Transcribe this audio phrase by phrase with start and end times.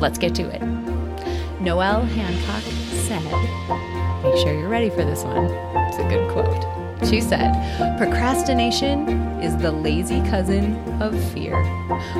[0.00, 0.62] Let's get to it.
[1.60, 2.62] Noelle Hancock
[3.08, 3.24] said,
[4.22, 5.46] Make sure you're ready for this one.
[5.88, 7.08] It's a good quote.
[7.08, 7.52] She said,
[7.98, 9.08] Procrastination
[9.42, 11.60] is the lazy cousin of fear.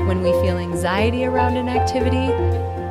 [0.06, 2.26] When we feel anxiety around an activity,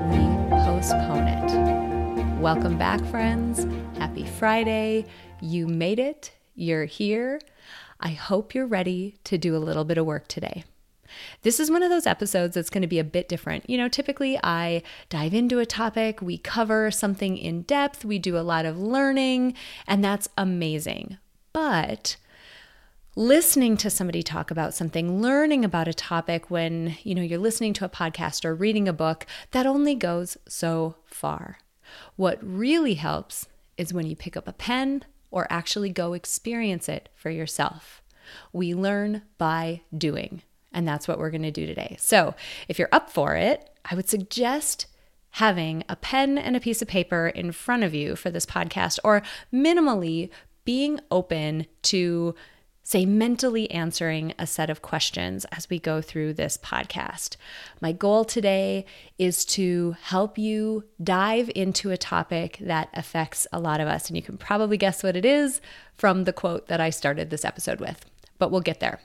[0.09, 0.25] we
[0.63, 2.39] postpone it.
[2.39, 3.67] Welcome back, friends.
[3.97, 5.05] Happy Friday.
[5.41, 6.31] You made it.
[6.55, 7.41] You're here.
[7.99, 10.63] I hope you're ready to do a little bit of work today.
[11.41, 13.69] This is one of those episodes that's going to be a bit different.
[13.69, 18.37] You know, typically I dive into a topic, we cover something in depth, we do
[18.37, 19.53] a lot of learning,
[19.87, 21.17] and that's amazing.
[21.53, 22.17] But
[23.15, 27.73] listening to somebody talk about something, learning about a topic when, you know, you're listening
[27.73, 31.57] to a podcast or reading a book, that only goes so far.
[32.15, 37.09] What really helps is when you pick up a pen or actually go experience it
[37.15, 38.01] for yourself.
[38.53, 40.43] We learn by doing,
[40.77, 41.95] and that's what we're going to do today.
[41.99, 42.35] So,
[42.67, 44.85] if you're up for it, I would suggest
[45.31, 48.99] having a pen and a piece of paper in front of you for this podcast,
[49.03, 50.29] or minimally
[50.65, 52.35] being open to
[52.83, 57.37] say mentally answering a set of questions as we go through this podcast.
[57.81, 58.85] My goal today
[59.17, 64.07] is to help you dive into a topic that affects a lot of us.
[64.07, 65.59] And you can probably guess what it is
[65.95, 68.05] from the quote that I started this episode with,
[68.37, 69.01] but we'll get there.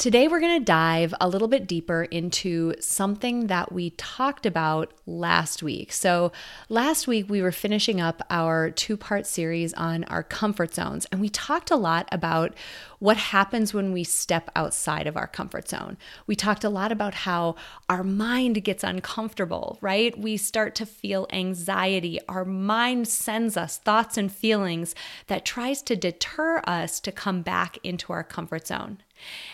[0.00, 4.94] Today, we're going to dive a little bit deeper into something that we talked about
[5.04, 5.92] last week.
[5.92, 6.32] So,
[6.70, 11.20] last week we were finishing up our two part series on our comfort zones, and
[11.20, 12.54] we talked a lot about
[12.98, 15.98] what happens when we step outside of our comfort zone.
[16.26, 17.56] We talked a lot about how
[17.90, 20.18] our mind gets uncomfortable, right?
[20.18, 22.18] We start to feel anxiety.
[22.26, 24.94] Our mind sends us thoughts and feelings
[25.26, 29.02] that tries to deter us to come back into our comfort zone.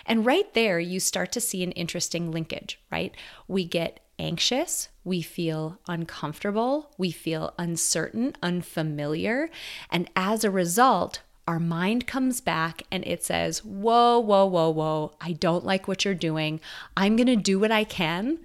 [0.05, 3.15] And right there, you start to see an interesting linkage, right?
[3.49, 9.51] We get anxious, we feel uncomfortable, we feel uncertain, unfamiliar.
[9.91, 15.17] And as a result, our mind comes back and it says, Whoa, whoa, whoa, whoa,
[15.21, 16.61] I don't like what you're doing.
[16.97, 18.39] I'm going to do what I can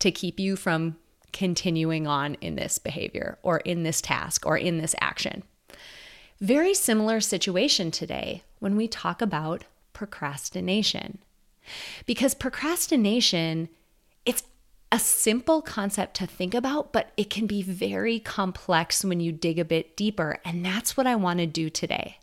[0.00, 0.96] to keep you from
[1.32, 5.42] continuing on in this behavior or in this task or in this action.
[6.40, 9.64] Very similar situation today when we talk about
[9.98, 11.18] procrastination.
[12.06, 13.68] Because procrastination,
[14.24, 14.44] it's
[14.92, 19.58] a simple concept to think about, but it can be very complex when you dig
[19.58, 20.38] a bit deeper.
[20.44, 22.18] And that's what I want to do today.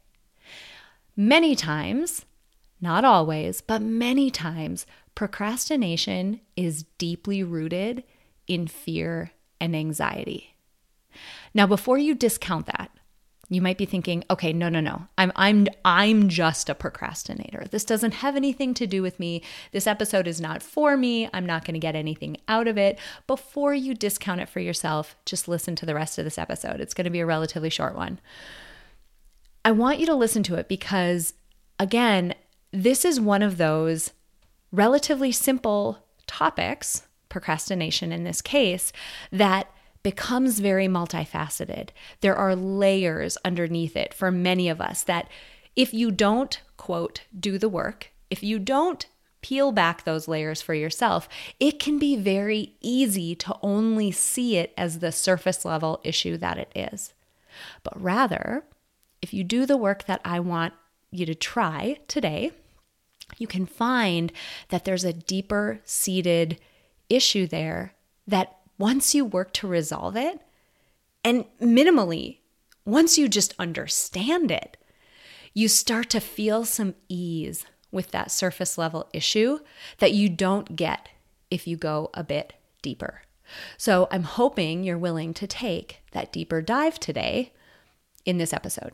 [1.18, 2.26] Many times,
[2.80, 8.06] not always, but many times, procrastination is deeply rooted
[8.48, 10.56] in fear and anxiety.
[11.54, 12.90] Now, before you discount that,
[13.50, 15.08] you might be thinking, okay, no, no, no.
[15.18, 17.66] I'm I'm I'm just a procrastinator.
[17.70, 19.44] This doesn't have anything to do with me.
[19.72, 21.30] This episode is not for me.
[21.34, 22.98] I'm not going to get anything out of it.
[23.28, 26.80] Before you discount it for yourself, just listen to the rest of this episode.
[26.80, 28.20] It's going to be a relatively short one.
[29.64, 31.34] I want you to listen to it because
[31.80, 32.34] again,
[32.72, 34.12] this is one of those
[34.72, 38.92] relatively simple topics, procrastination in this case,
[39.32, 39.70] that
[40.06, 41.90] becomes very multifaceted.
[42.22, 45.28] There are layers underneath it for many of us that
[45.76, 49.08] if you don't, quote, do the work, if you don't
[49.42, 51.28] peel back those layers for yourself,
[51.60, 56.60] it can be very easy to only see it as the surface level issue that
[56.60, 57.16] it is.
[57.82, 58.64] But rather,
[59.24, 60.76] if you do the work that I want
[61.10, 62.52] you to try today,
[63.40, 64.32] you can find
[64.70, 66.60] that there's a deeper seated
[67.10, 67.96] issue there
[68.28, 70.42] that once you work to resolve it,
[71.24, 72.40] and minimally,
[72.86, 74.78] once you just understand it,
[75.54, 79.60] you start to feel some ease with that surface level issue
[80.00, 81.10] that you don't get
[81.50, 83.22] if you go a bit deeper.
[83.78, 87.54] So I'm hoping you're willing to take that deeper dive today
[88.26, 88.92] in this episode.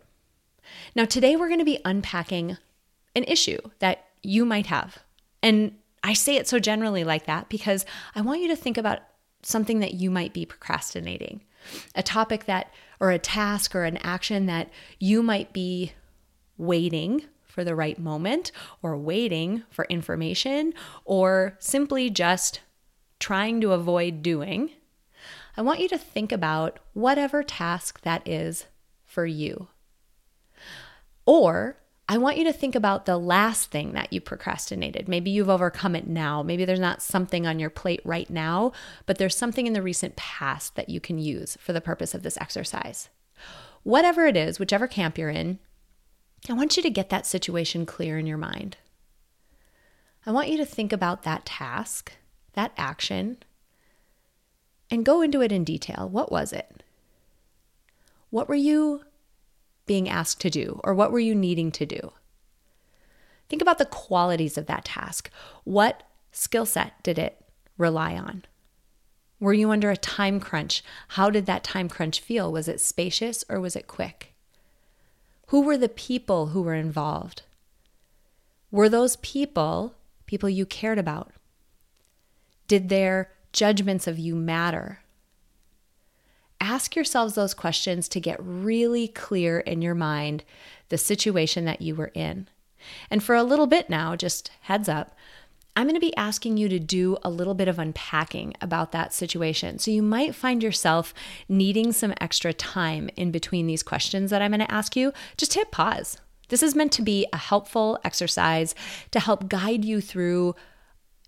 [0.95, 2.57] Now, today we're going to be unpacking
[3.15, 4.99] an issue that you might have.
[5.41, 7.85] And I say it so generally like that because
[8.15, 8.99] I want you to think about
[9.43, 11.41] something that you might be procrastinating,
[11.95, 15.93] a topic that, or a task or an action that you might be
[16.57, 18.51] waiting for the right moment
[18.81, 20.73] or waiting for information
[21.03, 22.61] or simply just
[23.19, 24.69] trying to avoid doing
[25.57, 28.67] I want you to think about whatever task that is
[29.05, 29.67] for you.
[31.25, 31.77] Or
[32.11, 35.07] I want you to think about the last thing that you procrastinated.
[35.07, 36.43] Maybe you've overcome it now.
[36.43, 38.73] Maybe there's not something on your plate right now,
[39.05, 42.21] but there's something in the recent past that you can use for the purpose of
[42.21, 43.07] this exercise.
[43.83, 45.59] Whatever it is, whichever camp you're in,
[46.49, 48.75] I want you to get that situation clear in your mind.
[50.25, 52.11] I want you to think about that task,
[52.55, 53.37] that action,
[54.89, 56.09] and go into it in detail.
[56.09, 56.83] What was it?
[58.31, 59.05] What were you
[59.85, 62.11] being asked to do or what were you needing to do?
[63.49, 65.29] Think about the qualities of that task.
[65.63, 67.43] What skill set did it
[67.77, 68.45] rely on?
[69.39, 70.83] Were you under a time crunch?
[71.09, 72.51] How did that time crunch feel?
[72.51, 74.33] Was it spacious or was it quick?
[75.47, 77.41] Who were the people who were involved?
[78.71, 79.95] Were those people
[80.25, 81.33] people you cared about?
[82.69, 85.00] Did their judgments of you matter?
[86.61, 90.43] Ask yourselves those questions to get really clear in your mind
[90.89, 92.47] the situation that you were in.
[93.09, 95.15] And for a little bit now, just heads up,
[95.75, 99.13] I'm going to be asking you to do a little bit of unpacking about that
[99.13, 99.79] situation.
[99.79, 101.13] So you might find yourself
[101.47, 105.13] needing some extra time in between these questions that I'm going to ask you.
[105.37, 106.17] Just hit pause.
[106.49, 108.75] This is meant to be a helpful exercise
[109.11, 110.55] to help guide you through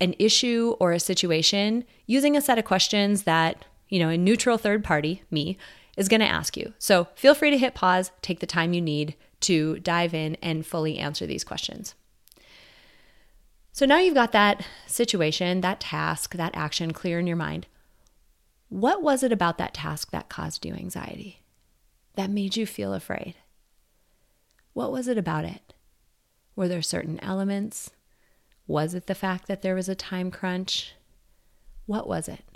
[0.01, 3.63] an issue or a situation using a set of questions that
[3.93, 5.55] you know, a neutral third party, me,
[5.97, 6.73] is going to ask you.
[6.79, 10.65] So feel free to hit pause, take the time you need to dive in and
[10.65, 11.93] fully answer these questions.
[13.71, 17.67] So now you've got that situation, that task, that action clear in your mind.
[18.69, 21.43] What was it about that task that caused you anxiety?
[22.15, 23.35] That made you feel afraid?
[24.73, 25.75] What was it about it?
[26.55, 27.91] Were there certain elements?
[28.65, 30.95] Was it the fact that there was a time crunch?
[31.85, 32.52] What was it?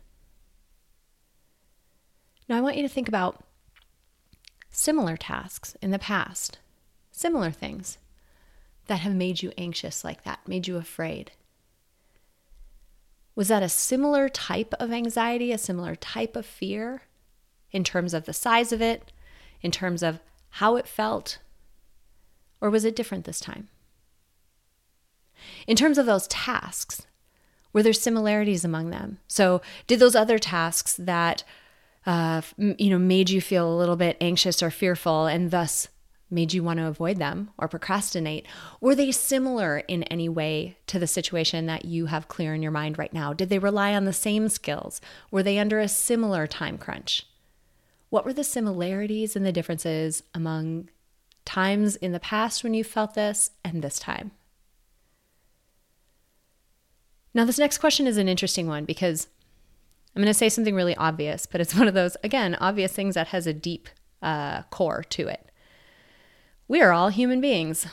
[2.47, 3.44] Now, I want you to think about
[4.69, 6.59] similar tasks in the past,
[7.11, 7.97] similar things
[8.88, 11.31] that have made you anxious like that, made you afraid.
[13.35, 17.03] Was that a similar type of anxiety, a similar type of fear
[17.71, 19.11] in terms of the size of it,
[19.61, 20.19] in terms of
[20.51, 21.39] how it felt?
[22.61, 23.67] Or was it different this time?
[25.67, 27.05] In terms of those tasks,
[27.73, 29.19] were there similarities among them?
[29.27, 31.43] So, did those other tasks that
[32.07, 35.89] uh, you know, made you feel a little bit anxious or fearful and thus
[36.30, 38.48] made you want to avoid them or procrastinate?
[38.80, 42.71] Were they similar in any way to the situation that you have clear in your
[42.71, 43.33] mind right now?
[43.33, 45.01] Did they rely on the same skills?
[45.31, 47.25] Were they under a similar time crunch?
[48.10, 50.89] What were the similarities and the differences among
[51.44, 54.31] times in the past when you felt this and this time?
[57.33, 59.27] Now, this next question is an interesting one because
[60.17, 63.13] I'm going to say something really obvious, but it's one of those, again, obvious things
[63.13, 63.87] that has a deep
[64.23, 65.51] uh, core to it.
[66.67, 67.85] We are all human beings,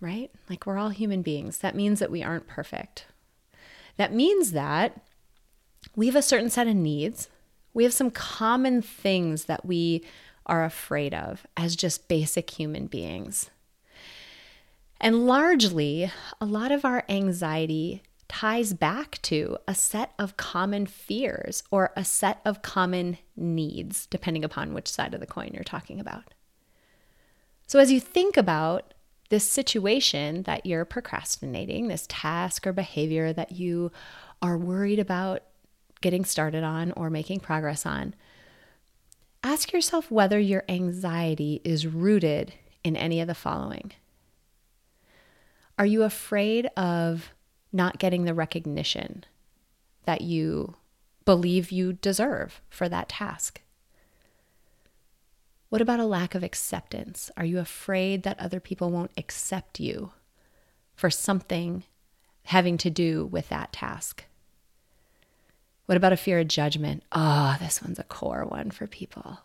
[0.00, 0.28] right?
[0.50, 1.58] Like we're all human beings.
[1.58, 3.06] That means that we aren't perfect.
[3.96, 5.00] That means that
[5.94, 7.28] we have a certain set of needs.
[7.72, 10.04] We have some common things that we
[10.46, 13.50] are afraid of as just basic human beings.
[15.00, 16.10] And largely,
[16.40, 22.04] a lot of our anxiety ties back to a set of common fears or a
[22.04, 26.34] set of common needs, depending upon which side of the coin you're talking about.
[27.66, 28.94] So, as you think about
[29.28, 33.90] this situation that you're procrastinating, this task or behavior that you
[34.40, 35.42] are worried about
[36.00, 38.14] getting started on or making progress on,
[39.42, 42.52] ask yourself whether your anxiety is rooted
[42.84, 43.92] in any of the following.
[45.78, 47.32] Are you afraid of
[47.72, 49.24] not getting the recognition
[50.04, 50.76] that you
[51.24, 53.62] believe you deserve for that task?
[55.68, 57.30] What about a lack of acceptance?
[57.36, 60.12] Are you afraid that other people won't accept you
[60.94, 61.84] for something
[62.44, 64.24] having to do with that task?
[65.86, 67.02] What about a fear of judgment?
[67.12, 69.40] Oh, this one's a core one for people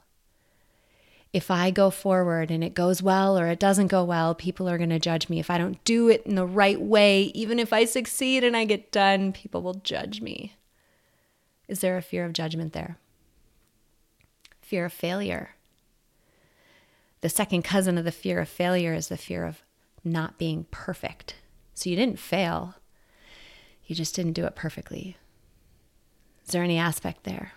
[1.33, 4.77] if I go forward and it goes well or it doesn't go well, people are
[4.77, 5.39] going to judge me.
[5.39, 8.65] If I don't do it in the right way, even if I succeed and I
[8.65, 10.55] get done, people will judge me.
[11.69, 12.97] Is there a fear of judgment there?
[14.61, 15.55] Fear of failure.
[17.21, 19.63] The second cousin of the fear of failure is the fear of
[20.03, 21.35] not being perfect.
[21.73, 22.75] So you didn't fail,
[23.85, 25.17] you just didn't do it perfectly.
[26.45, 27.53] Is there any aspect there?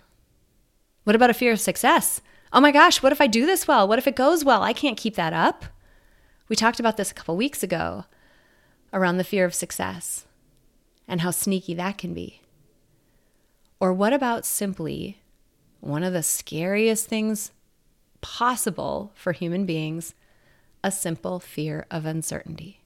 [1.02, 2.20] What about a fear of success?
[2.54, 3.86] Oh my gosh, what if I do this well?
[3.86, 4.62] What if it goes well?
[4.62, 5.66] I can't keep that up.
[6.48, 8.04] We talked about this a couple weeks ago
[8.92, 10.24] around the fear of success
[11.06, 12.40] and how sneaky that can be.
[13.80, 15.20] Or what about simply
[15.80, 17.50] one of the scariest things
[18.22, 20.14] possible for human beings
[20.82, 22.82] a simple fear of uncertainty.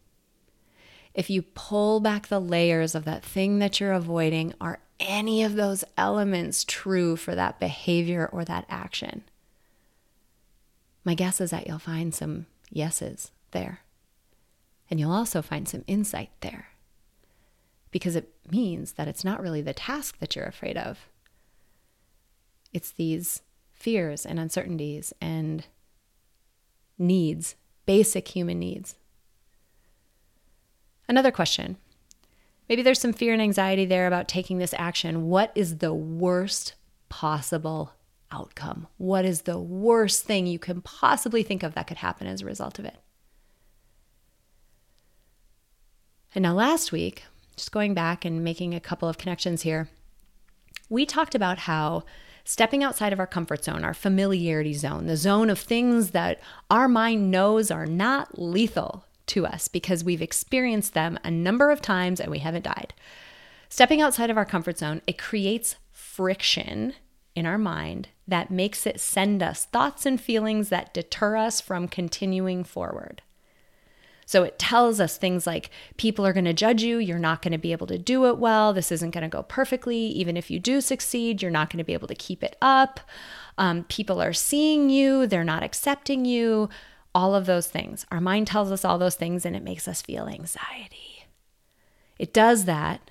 [1.15, 5.57] If you pull back the layers of that thing that you're avoiding, are any of
[5.57, 9.25] those elements true for that behavior or that action?
[11.09, 13.81] My guess is that you'll find some yeses there.
[14.91, 16.67] And you'll also find some insight there
[17.91, 21.09] because it means that it's not really the task that you're afraid of.
[22.75, 23.41] It's these
[23.73, 25.65] fears and uncertainties and
[26.99, 27.55] needs,
[27.87, 28.97] basic human needs.
[31.09, 31.79] Another question.
[32.69, 35.31] Maybe there's some fear and anxiety there about taking this action.
[35.31, 36.75] What is the worst
[37.09, 37.95] possible
[38.31, 38.87] outcome?
[38.97, 42.47] What is the worst thing you can possibly think of that could happen as a
[42.47, 42.97] result of it?
[46.35, 47.25] And now, last week,
[47.57, 49.89] just going back and making a couple of connections here,
[50.89, 52.05] we talked about how
[52.45, 56.89] stepping outside of our comfort zone, our familiarity zone, the zone of things that our
[56.89, 62.21] mind knows are not lethal to us because we've experienced them a number of times
[62.21, 62.95] and we haven't died.
[63.69, 66.95] Stepping outside of our comfort zone, it creates friction
[67.39, 71.89] in our mind that makes it send us thoughts and feelings that deter us from
[71.89, 73.23] continuing forward.
[74.27, 77.53] So it tells us things like people are going to judge you, you're not going
[77.53, 79.97] to be able to do it well, this isn't going to go perfectly.
[79.97, 83.01] Even if you do succeed, you're not going to be able to keep it up.
[83.57, 86.69] Um, people are seeing you, they're not accepting you,
[87.15, 88.05] all of those things.
[88.11, 91.25] Our mind tells us all those things and it makes us feel anxiety.
[92.19, 93.11] It does that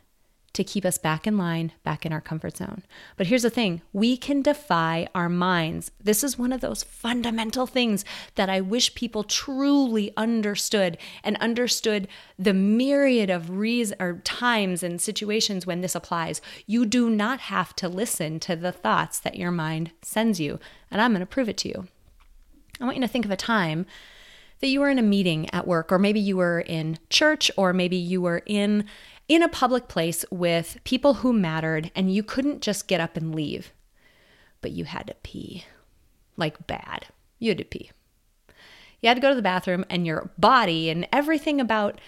[0.58, 2.84] to keep us back in line, back in our comfort zone.
[3.16, 5.92] But here's the thing we can defy our minds.
[6.04, 8.04] This is one of those fundamental things
[8.36, 15.00] that I wish people truly understood and understood the myriad of reasons or times and
[15.00, 16.42] situations when this applies.
[16.66, 20.60] You do not have to listen to the thoughts that your mind sends you.
[20.90, 21.88] And I'm going to prove it to you.
[22.82, 23.86] I want you to think of a time
[24.60, 27.74] that you were in a meeting at work, or maybe you were in church, or
[27.74, 28.86] maybe you were in
[29.28, 33.36] in a public place with people who mattered and you couldn't just get up and
[33.36, 33.74] leave,
[34.62, 35.66] but you had to pee.
[36.36, 37.08] Like bad.
[37.40, 37.92] You had to pee.
[39.02, 42.00] You had to go to the bathroom and your body and everything about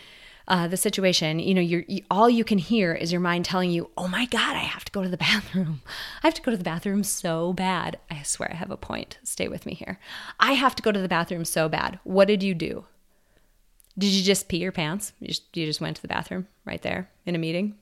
[0.50, 3.70] uh, the situation, you know, you're, you, all you can hear is your mind telling
[3.70, 5.82] you, oh my God, I have to go to the bathroom.
[6.24, 8.00] I have to go to the bathroom so bad.
[8.10, 9.20] I swear I have a point.
[9.24, 10.00] Stay with me here.
[10.40, 12.00] I have to go to the bathroom so bad.
[12.04, 12.86] What did you do?
[14.00, 15.12] Did you just pee your pants?
[15.20, 17.76] You just, you just went to the bathroom right there in a meeting,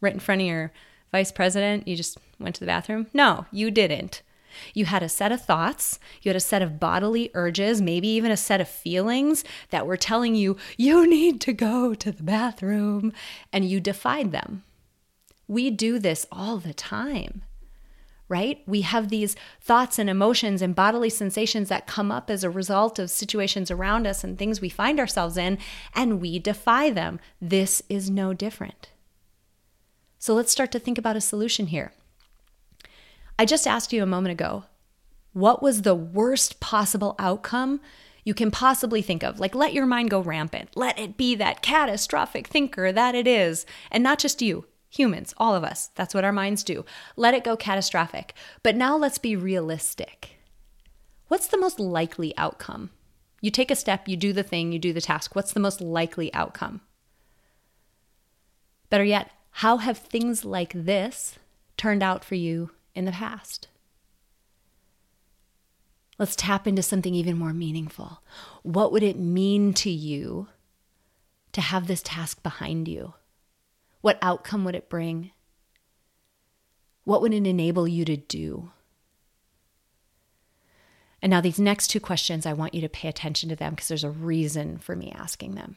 [0.00, 0.72] right in front of your
[1.12, 1.86] vice president?
[1.86, 3.06] You just went to the bathroom?
[3.14, 4.22] No, you didn't.
[4.74, 8.32] You had a set of thoughts, you had a set of bodily urges, maybe even
[8.32, 13.12] a set of feelings that were telling you, you need to go to the bathroom,
[13.52, 14.64] and you defied them.
[15.46, 17.42] We do this all the time
[18.30, 18.62] right?
[18.66, 22.98] We have these thoughts and emotions and bodily sensations that come up as a result
[22.98, 25.58] of situations around us and things we find ourselves in,
[25.94, 27.18] and we defy them.
[27.42, 28.88] This is no different.
[30.18, 31.92] So let's start to think about a solution here.
[33.38, 34.64] I just asked you a moment ago
[35.32, 37.80] what was the worst possible outcome
[38.24, 39.40] you can possibly think of?
[39.40, 40.70] Like, let your mind go rampant.
[40.76, 43.64] Let it be that catastrophic thinker that it is.
[43.90, 45.90] And not just you, Humans, all of us.
[45.94, 46.84] That's what our minds do.
[47.16, 48.34] Let it go catastrophic.
[48.62, 50.36] But now let's be realistic.
[51.28, 52.90] What's the most likely outcome?
[53.40, 55.34] You take a step, you do the thing, you do the task.
[55.34, 56.80] What's the most likely outcome?
[58.90, 61.38] Better yet, how have things like this
[61.76, 63.68] turned out for you in the past?
[66.18, 68.22] Let's tap into something even more meaningful.
[68.62, 70.48] What would it mean to you
[71.52, 73.14] to have this task behind you?
[74.00, 75.32] What outcome would it bring?
[77.04, 78.70] What would it enable you to do?
[81.22, 83.88] And now, these next two questions, I want you to pay attention to them because
[83.88, 85.76] there's a reason for me asking them.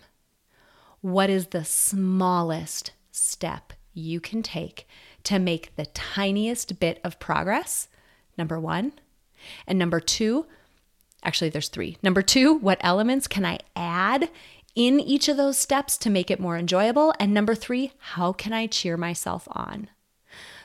[1.01, 4.87] What is the smallest step you can take
[5.23, 7.89] to make the tiniest bit of progress?
[8.37, 8.93] Number one.
[9.67, 10.45] And number two,
[11.23, 11.97] actually, there's three.
[12.01, 14.29] Number two, what elements can I add
[14.75, 17.13] in each of those steps to make it more enjoyable?
[17.19, 19.89] And number three, how can I cheer myself on?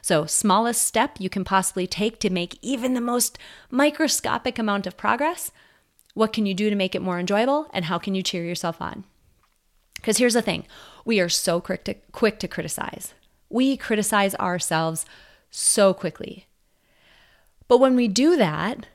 [0.00, 3.38] So, smallest step you can possibly take to make even the most
[3.70, 5.50] microscopic amount of progress.
[6.14, 7.68] What can you do to make it more enjoyable?
[7.72, 9.04] And how can you cheer yourself on?
[9.96, 10.64] Because here's the thing
[11.04, 13.14] we are so quick to, quick to criticize.
[13.50, 15.04] We criticize ourselves
[15.50, 16.46] so quickly.
[17.66, 18.86] But when we do that,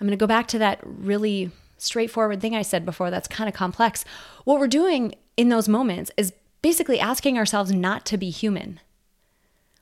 [0.00, 3.48] I'm going to go back to that really straightforward thing I said before that's kind
[3.48, 4.04] of complex.
[4.44, 8.80] What we're doing in those moments is basically asking ourselves not to be human.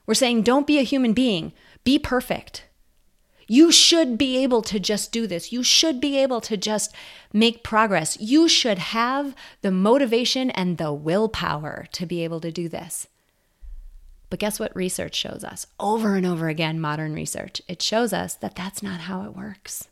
[0.05, 2.65] We're saying, don't be a human being, be perfect.
[3.47, 5.51] You should be able to just do this.
[5.51, 6.93] You should be able to just
[7.31, 8.19] make progress.
[8.19, 13.07] You should have the motivation and the willpower to be able to do this.
[14.31, 15.67] But guess what research shows us?
[15.79, 17.61] Over and over again, modern research.
[17.67, 19.87] It shows us that that's not how it works.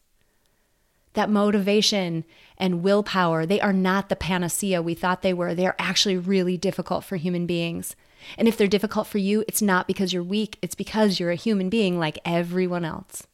[1.14, 2.26] That motivation
[2.58, 5.54] and willpower, they are not the panacea we thought they were.
[5.54, 7.96] They are actually really difficult for human beings.
[8.38, 11.36] And if they're difficult for you, it's not because you're weak, it's because you're a
[11.36, 13.28] human being like everyone else.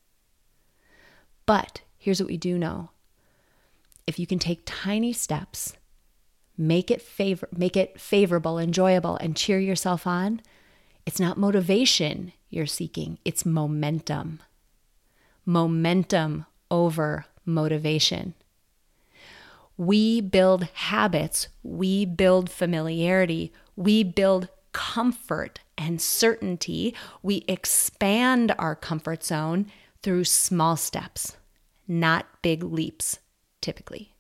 [1.45, 2.91] But here's what we do know
[4.07, 5.75] if you can take tiny steps,
[6.57, 10.41] make it favor make it favorable, enjoyable, and cheer yourself on,
[11.05, 14.41] it's not motivation you're seeking, it's momentum.
[15.45, 18.33] Momentum over motivation.
[19.77, 26.93] We build habits, we build familiarity, we build comfort and certainty.
[27.23, 29.67] We expand our comfort zone
[30.03, 31.35] through small steps
[31.89, 33.17] not big leaps,
[33.61, 34.13] typically.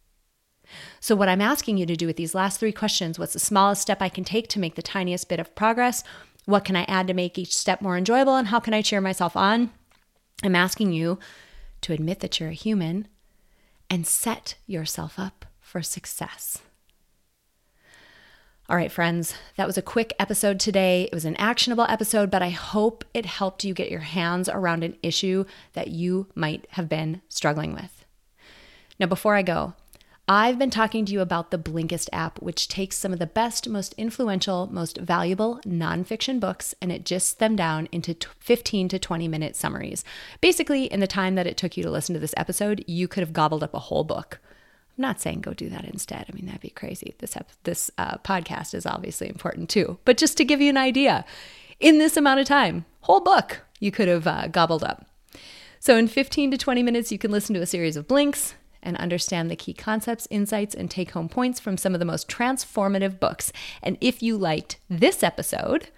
[0.99, 3.81] So, what I'm asking you to do with these last three questions what's the smallest
[3.81, 6.03] step I can take to make the tiniest bit of progress?
[6.45, 8.35] What can I add to make each step more enjoyable?
[8.35, 9.71] And how can I cheer myself on?
[10.43, 11.19] I'm asking you
[11.81, 13.07] to admit that you're a human
[13.89, 16.59] and set yourself up for success.
[18.69, 21.05] All right, friends, that was a quick episode today.
[21.05, 24.83] It was an actionable episode, but I hope it helped you get your hands around
[24.83, 28.05] an issue that you might have been struggling with.
[28.99, 29.73] Now, before I go,
[30.31, 33.67] I've been talking to you about the Blinkist app, which takes some of the best,
[33.67, 39.27] most influential, most valuable nonfiction books and it gists them down into 15 to 20
[39.27, 40.03] minute summaries.
[40.39, 43.21] Basically, in the time that it took you to listen to this episode, you could
[43.21, 44.39] have gobbled up a whole book.
[44.95, 46.27] I'm not saying go do that instead.
[46.29, 47.15] I mean, that'd be crazy.
[47.17, 49.97] This this uh, podcast is obviously important too.
[50.05, 51.25] But just to give you an idea,
[51.79, 55.07] in this amount of time, whole book you could have uh, gobbled up.
[55.79, 58.97] So in 15 to 20 minutes, you can listen to a series of blinks and
[58.97, 63.19] understand the key concepts, insights, and take home points from some of the most transformative
[63.19, 63.51] books.
[63.83, 65.89] And if you liked this episode,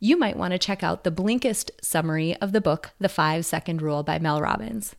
[0.00, 3.82] you might want to check out the Blinkist summary of the book, The Five Second
[3.82, 4.94] Rule by Mel Robbins.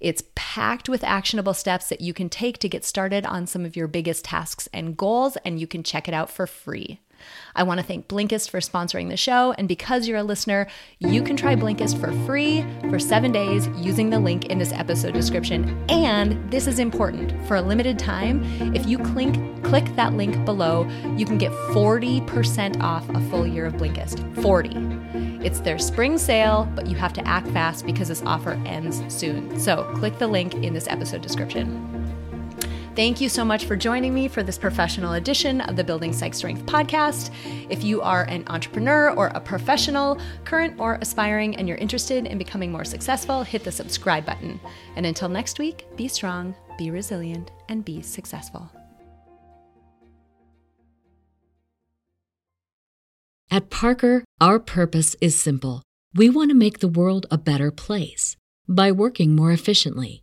[0.00, 3.76] It's packed with actionable steps that you can take to get started on some of
[3.76, 7.00] your biggest tasks and goals, and you can check it out for free.
[7.54, 9.52] I want to thank Blinkist for sponsoring the show.
[9.52, 10.66] And because you're a listener,
[10.98, 15.14] you can try Blinkist for free for seven days using the link in this episode
[15.14, 15.84] description.
[15.88, 18.42] And this is important for a limited time.
[18.74, 23.66] If you click, click that link below, you can get 40% off a full year
[23.66, 24.20] of Blinkist.
[24.42, 25.44] 40.
[25.44, 29.58] It's their spring sale, but you have to act fast because this offer ends soon.
[29.58, 31.89] So click the link in this episode description.
[33.00, 36.34] Thank you so much for joining me for this professional edition of the Building Psych
[36.34, 37.30] Strength podcast.
[37.70, 42.36] If you are an entrepreneur or a professional, current or aspiring, and you're interested in
[42.36, 44.60] becoming more successful, hit the subscribe button.
[44.96, 48.70] And until next week, be strong, be resilient, and be successful.
[53.50, 55.82] At Parker, our purpose is simple.
[56.14, 58.36] We want to make the world a better place
[58.68, 60.22] by working more efficiently